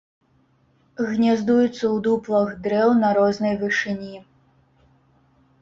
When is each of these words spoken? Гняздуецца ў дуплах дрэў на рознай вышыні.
Гняздуецца 1.09 1.67
ў 1.71 1.91
дуплах 2.07 2.49
дрэў 2.63 2.89
на 3.03 3.13
рознай 3.19 3.55
вышыні. 3.63 4.15